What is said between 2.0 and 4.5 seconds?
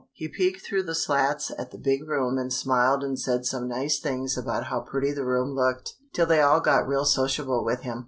room and smiled and said some nice things